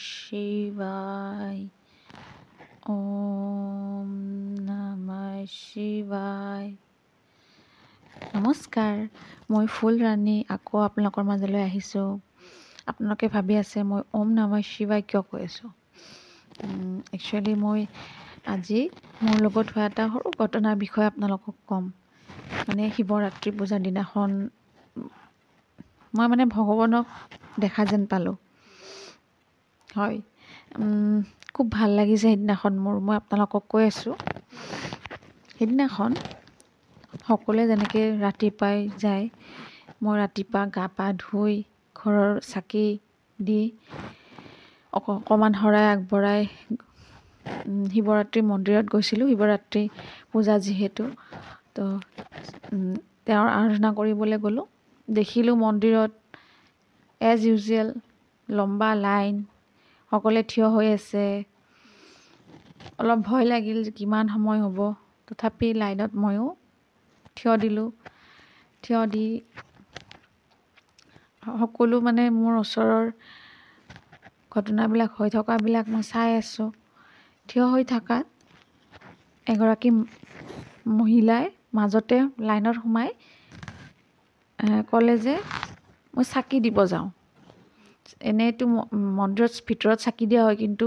[0.00, 1.62] শিৱায়
[2.88, 4.10] ওম
[4.66, 5.08] নম
[5.52, 6.70] শিৱায়
[8.34, 9.00] নমস্কাৰ
[9.50, 12.06] মই ফুল ৰাণী আকৌ আপোনালোকৰ মাজলৈ আহিছোঁ।
[12.88, 15.70] আপোনালোকে ভাবি আছে মই ওম নম শিৱায় কিয় কৈ আছোঁ?
[17.12, 17.80] একচুৱেলি মই
[18.50, 18.80] আজি
[19.20, 21.84] মোৰ লগত হোৱা এটা সৰু ঘটনাৰ বিষয়ে আপোনালোকক ক'ম।
[22.60, 24.36] মানে শিৱৰাত্ৰি পূজাৰ দিনাখন
[26.14, 27.06] মই মানে ভগৱানক
[27.60, 28.36] দেখা যেন পালোঁ।
[29.94, 30.18] হয়।
[31.54, 34.14] খুব ভাল লাগিছে সেইদিনাখন মোৰ মই আপোনালোকক কৈ আছোঁ।
[35.52, 36.10] সেইদিনাখন
[37.22, 39.24] সকলোৱে যেনেকৈ ৰাতিপুৱাই যায়
[40.02, 41.54] মই ৰাতিপুৱা গা পা ধুই
[41.96, 42.86] ঘৰৰ চাকি
[43.38, 43.60] দি
[44.92, 46.42] অকণমান শৰাই আগবঢ়াই
[47.90, 49.82] শিৱৰাত্ৰি মন্দিৰত গৈছিলোঁ শিৱৰাত্ৰি
[50.30, 51.06] পূজা যিহেতু।
[51.74, 51.84] তো
[53.24, 54.66] তেওঁৰ আৰাধনা কৰিবলৈ গ'লোঁ।
[55.08, 56.12] দেখিলোঁ মন্দিৰত
[57.20, 57.88] এজ ইউজুৱেল
[58.48, 59.34] লম্বা লাইন
[60.14, 61.24] সকলোৱে থিয় হৈ আছে।
[63.00, 64.78] অলপ ভয় লাগিল কিমান সময় হ'ব।
[65.28, 66.46] তথাপি লাইনত ময়ো
[67.36, 67.88] থিয় দিলোঁ।
[68.82, 69.26] থিয় দি
[71.42, 73.04] সকলো মানে মোৰ ওচৰৰ
[74.52, 76.68] ঘটনাবিলাক হৈ থকাবিলাক মই চাই আছোঁ।
[77.48, 78.24] থিয় হৈ থকাত
[79.46, 79.90] এগৰাকী
[80.92, 83.10] মহিলাই মাজতে লাইনত সোমাই
[84.88, 85.34] ক'লে যে
[86.14, 87.08] মই চাকি দিব যাওঁ।
[88.30, 88.64] এনেইতো
[89.18, 90.86] মন্দিৰত ভিতৰত চাকি দিয়া হয় কিন্তু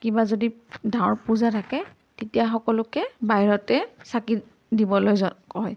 [0.00, 0.46] কিবা যদি
[0.92, 1.78] ডাঙৰ পূজা থাকে
[2.18, 4.34] তেতিয়া সকলোকে বাহিৰতে চাকি
[4.76, 5.14] দিবলৈ
[5.50, 5.74] কয়।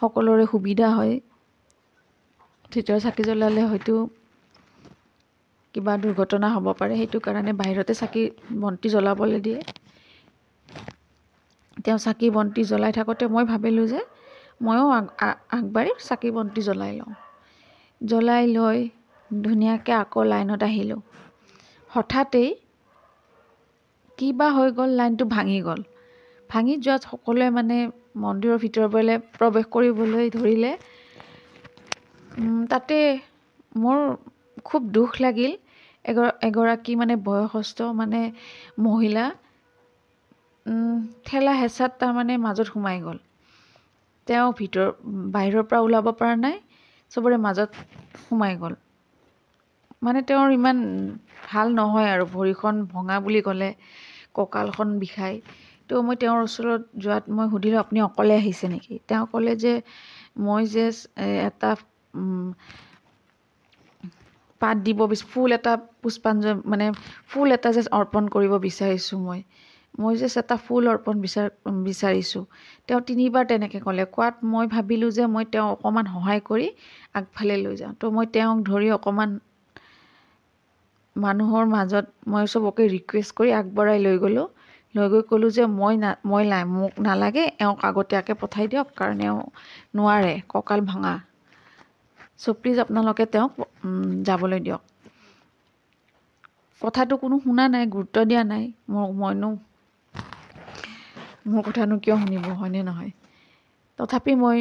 [0.00, 1.14] সকলোৰে সুবিধা হয়।
[2.72, 3.94] ভিতৰত চাকি জ্বলালে হয়তো
[5.74, 8.22] কিবা দুৰ্ঘটনা হ'ব পাৰে সেইটো কাৰণে বাহিৰতে চাকি
[8.62, 9.60] বন্তি জ্বলাবলৈ দিয়ে।
[11.84, 14.00] তেওঁ চাকি বন্তি জ্বলাই থাকোঁতে মই ভাবিলোঁ যে
[14.64, 14.84] ময়ো
[15.56, 17.12] আগবাঢ়ি চাকি বন্তি জ্বলাই লওঁ।
[18.00, 18.78] জ্বলাই লৈ
[19.42, 21.00] ধুনীয়াকৈ আকৌ লাইনত আহিলোঁ।
[21.90, 22.48] হঠাতেই
[24.18, 25.80] কিবা হৈ গ'ল লাইনটো ভাঙি গ'ল।
[26.50, 27.76] ভাঙি যোৱাত সকলোৱে মানে
[28.20, 28.58] মন্দিৰৰ
[28.90, 30.72] পৰাই প্ৰৱেশ কৰিবলৈ ধৰিলে।
[32.70, 32.98] তাতে
[33.78, 33.98] মোৰ
[34.64, 35.52] খুব দুখ লাগিল।
[36.44, 38.20] এগৰাকী মানে বয়সস্থ মানে
[38.80, 39.24] মহিলা
[41.26, 43.18] ঠেলা হেঁচাত তাৰমানে মাজত সোমাই গ'ল।
[44.26, 44.88] তেওঁ ভিতৰ
[45.32, 46.56] বাহিৰৰ পৰা ওলাব পৰা নাই
[47.12, 47.70] চবৰে মাজত
[48.22, 48.74] সোমাই গ'ল।
[50.04, 50.78] মানে তেওঁৰ ইমান
[51.44, 53.68] ভাল নহয় আৰু ভৰিখন ভঙা বুলি ক'লে
[54.34, 55.36] কঁকালখন বিষায়।
[55.90, 58.94] তো মই তেওঁৰ ওচৰত যোৱাত মই সুধিলোঁ আপুনি অকলে আহিছে নেকি?
[59.06, 59.72] তেওঁ ক'লে যে
[60.44, 60.86] মই যে
[61.42, 61.70] এটা
[64.60, 65.72] পাত দিব ফুল এটা
[66.02, 66.86] পুষ্পাঞ্জলি মানে
[67.30, 69.40] ফুল এটা যে অৰ্পণ কৰিব বিচাৰিছোঁ মই।
[69.98, 71.46] মই জাষ্ট এটা ফুল অৰ্পণ বিচাৰ
[71.84, 72.42] বিচাৰিছোঁ।
[72.88, 76.66] তেওঁ তিনিবাৰ তেনেকৈ ক'লে। কোৱাত মই ভাবিলোঁ যে মই তেওঁ অকণমান সহায় কৰি
[77.14, 79.30] আগফালে লৈ যাওঁ। তো মই তেওঁক ধৰি অকণমান
[81.16, 84.46] মানুহৰ মাজত মই চবকে ৰিকুৱেষ্ট কৰি আগবঢ়াই লৈ গ'লোঁ।
[84.94, 89.18] লৈ গৈ ক'লোঁ যে মই না মই নাই মোক নালাগে এওঁক আগতীয়াকৈ পঠাই দিয়ক কাৰণ
[89.24, 89.42] এওঁ
[89.94, 91.14] নোৱাৰে কঁকাল ভঙা।
[92.38, 93.52] চ' প্লিজ আপোনালোকে তেওঁক
[94.24, 94.82] যাবলৈ দিয়ক।
[96.82, 99.50] কথাটো কোনো শুনা নাই গুৰুত্ব দিয়া নাই। মোৰ মইনো
[101.46, 103.12] মোৰ কথানো কিয় শুনিব হয়নে নহয়?
[103.98, 104.58] তথাপি মই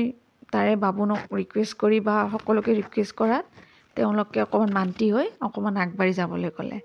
[0.52, 3.63] তাৰে বাবুনক ৰিকুৱেষ্ট কৰি বা সকলোকে ৰিকুৱেষ্ট কৰাত
[3.96, 6.78] তেওঁলোকে অকণমান মান্তি হৈ অকণমান আগবাঢ়ি যাবলৈ ক'লে।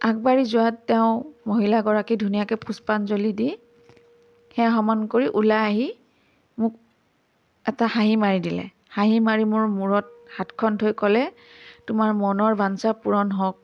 [0.00, 1.10] আগবাঢ়ি যোৱাত তেওঁ
[1.48, 3.48] মহিলাগৰাকী ধুনীয়াকৈ পুষ্পাঞ্জলি দি
[4.56, 5.88] সেয়া সমান কৰি ওলাই আহি
[6.58, 6.72] মোক
[7.66, 10.06] এটা হাঁহি মাৰি দিলে। হাঁহি মাৰি মোৰ মূৰত
[10.36, 11.24] হাতখন থৈ ক'লে
[11.86, 13.56] তোমাৰ মনৰ বাঞ্ছা পূৰণ হওক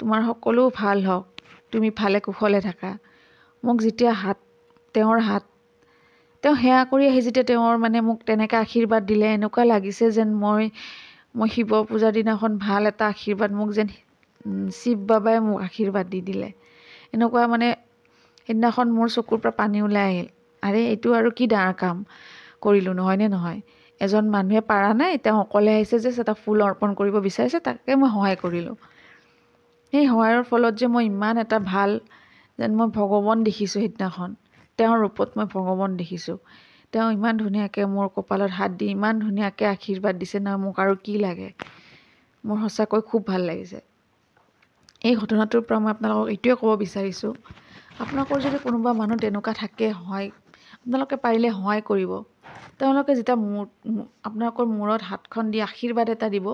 [0.00, 1.24] তোমাৰ সকলো ভাল হওক
[1.72, 2.90] তুমি ভালে কুশলে থাকা।
[3.62, 4.38] মোক যেতিয়া হাত
[4.94, 5.44] তেওঁৰ হাত
[6.42, 10.64] তেওঁ সেয়া কৰি আহি যেতিয়া তেওঁৰ মানে মোক তেনেকৈ আশীৰ্বাদ দিলে এনেকুৱা লাগিছে যেন মই
[11.34, 13.88] মই শিৱ পূজাৰ দিনাখন ভাল এটা আশীৰ্বাদ মোক যেন
[14.74, 16.48] শিৱ বাবাই মোক আশীৰ্বাদ দি দিলে।
[17.12, 17.68] এনেকুৱা মানে
[18.48, 20.28] সেইদিনাখন মোৰ চকুৰ পৰা পানী ওলাই আহিল।
[20.62, 21.96] আৰে এইটো আৰু কি ডাঙৰ কাম
[22.62, 23.60] কৰিলোঁ নহয়নে নহয়?
[24.00, 28.10] এজন মানুহে পাৰা নাই তেওঁ অকলে আহিছে যে এটা ফুল অৰ্পণ কৰিব বিচাৰিছে তাকে মই
[28.14, 28.76] সহায় কৰিলোঁ।
[29.92, 31.90] সেই সহায়ৰ ফলত যে মই ইমান এটা ভাল
[32.58, 34.30] যেন মই ভগৱান দেখিছোঁ সেইদিনাখন।
[34.78, 36.38] তেওঁৰ ৰূপত মই ভগৱান দেখিছোঁ।
[36.92, 41.14] তেওঁ ইমান ধুনীয়াকৈ মোৰ কপালত হাত দি ইমান ধুনীয়াকৈ আশীৰ্বাদ দিছে নহয় মোক আৰু কি
[41.18, 41.48] লাগে।
[42.44, 43.80] মোৰ সঁচাকৈ খুব ভাল লাগিছে।
[45.02, 47.32] এই ঘটনাটোৰ পৰা মই আপোনালোকক এইটোৱে ক'ব বিচাৰিছোঁ।
[48.00, 50.28] আপোনালোকৰ যদি কোনোবা মানুহ তেনেকুৱা থাকে সহায়
[50.76, 52.12] আপোনালোকে পাৰিলে সহায় কৰিব।
[52.78, 53.64] তেওঁলোকে যেতিয়া মূৰ
[54.24, 56.46] আপোনালোকৰ মূৰত হাতখন দি আশীৰ্বাদ এটা দিব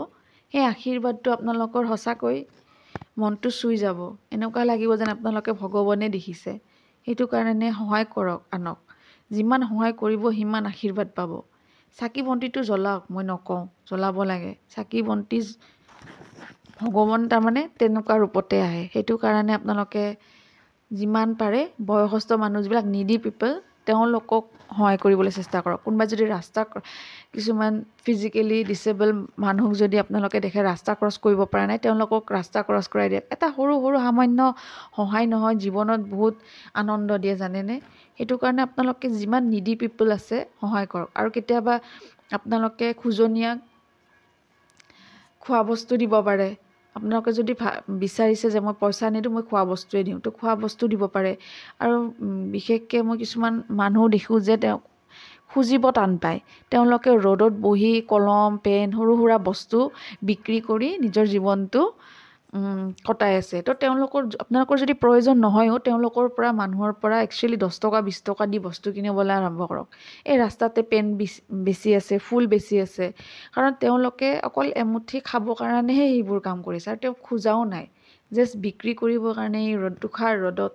[0.55, 2.39] সেই আশীৰ্বাদটো আপোনালোকৰ সঁচাকৈ
[3.19, 3.99] মনটো চুই যাব।
[4.31, 6.53] এনেকুৱা লাগিব যেন আপোনালোকে ভগৱানে দেখিছে।
[7.07, 8.86] সেইটো কাৰণে সহায় কৰক আনক।
[9.31, 11.31] যিমান সহায় কৰিব সিমান আশীৰ্বাদ পাব।
[11.99, 15.39] চাকি বন্তিটো জ্বলাওক মই নকওঁ জ্বলাব লাগে। চাকি বন্তি
[16.81, 20.05] ভগৱান তাৰমানে তেনেকুৱা ৰূপতে আহে। সেইটো কাৰণে আপোনালোকে
[20.91, 23.51] যিমান পাৰে বয়সস্থ মানুহ যিবিলাক নিডি পিপল
[23.85, 26.61] তেওঁলোকক সহায় কৰিবলৈ চেষ্টা কৰক। কোনোবাই যদি ৰাস্তা
[27.37, 27.73] কিছুমান
[28.05, 29.11] ফিজিকেলি ডিচেবল
[29.45, 33.47] মানুহক যদি আপোনালোকে দেখে ৰাস্তা ক্ৰছ কৰিব পৰা নাই তেওঁলোকক ৰাস্তা ক্ৰছ কৰাই দিয়ক এটা
[33.57, 34.41] সৰু সৰু সামান্য
[34.97, 36.35] সহায় নহয় জীৱনত বহুত
[36.81, 37.77] আনন্দ দিয়ে জানেনে?
[38.19, 41.75] সেইটো কাৰণে আপোনালোকে যিমান নিডি পিপল আছে সহায় কৰক। আৰু কেতিয়াবা
[42.39, 43.51] আপোনালোকে খোজনীয়া
[45.43, 46.49] খোৱা বস্তু দিব পাৰে।
[46.97, 50.85] আপোনালোকে যদি ভা বিচাৰিছে যে মই পইচা নিদিওঁ মই খোৱা বস্তুৱে দিওঁ। তো খোৱা বস্তু
[50.93, 51.33] দিব পাৰে।
[51.83, 51.97] আৰু
[52.55, 54.79] বিশেষকৈ মই কিছুমান মানুহ দেখোঁ যে তেওঁ
[55.51, 56.39] খুজিব টান পায়।
[56.73, 59.79] তেওঁলোকে ৰ'দত বহি কলম পেন সৰু সুৰা বস্তু
[60.29, 61.83] বিক্ৰী কৰি নিজৰ জীৱনটো
[63.09, 67.99] কটাই আছে। তো তেওঁলোকৰ আপোনালোকৰ যদি প্ৰয়োজন নহয়ো তেওঁলোকৰ পৰা মানুহৰ পৰা একচুৱেলি দহ টকা
[68.07, 69.87] বিছ টকা দি বস্তু কিনিবলৈ আৰম্ভ কৰক।
[70.31, 71.07] এই ৰাস্তাতে পেন
[71.67, 73.07] বেচি আছে ফুল বেচি আছে।
[73.55, 77.87] কাৰণ তেওঁলোকে অকল এমুঠি খাবৰ কাৰণেহে সেইবোৰ কাম কৰিছে আৰু তেওঁ খোজাও নাই।
[78.33, 80.75] জাষ্ট বিক্ৰী কৰিবৰ কাৰণে এই ৰ'দ দুখাৰ ৰ'দত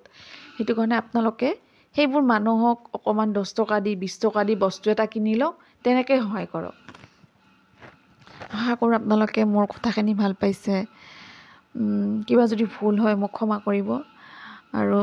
[0.56, 1.50] সেইটো কাৰণে আপোনালোকে
[1.96, 5.54] সেইবোৰ মানুহক অকণমান দহ টকা দি বিছ টকা দি বস্তু এটা কিনি লওক
[5.86, 6.76] তেনেকৈ সহায় কৰক।
[8.52, 10.76] আশা কৰোঁ আপোনালোকে মোৰ কথাখিনি ভাল পাইছে।
[12.28, 13.90] কিবা যদি ভুল হয় মোক ক্ষমা কৰিব।
[14.80, 15.00] আৰু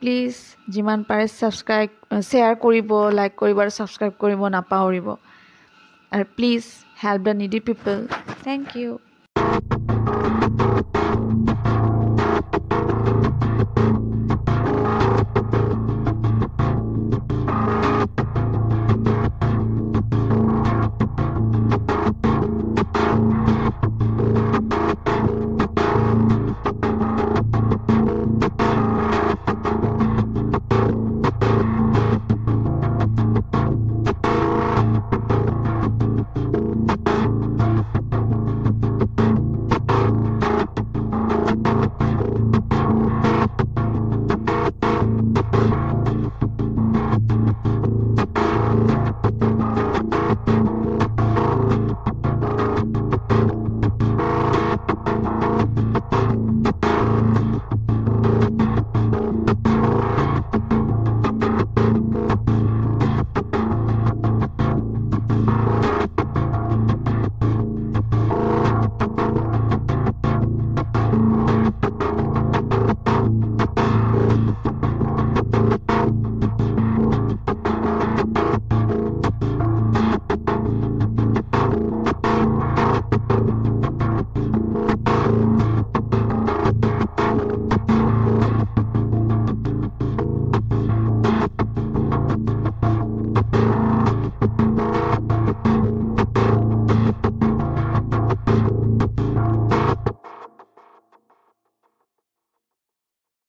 [0.00, 0.34] প্লিজ
[0.68, 1.90] যিমান পাৰে ছাবস্ক্ৰাইব
[2.22, 2.88] শ্বেয়াৰ কৰিব
[3.18, 5.08] লাইক কৰিব আৰু ছাবস্ক্ৰাইব কৰিব নাপাহৰিব।
[6.12, 6.62] আৰু please
[7.02, 7.96] help the needy people.
[8.44, 8.90] Thank you.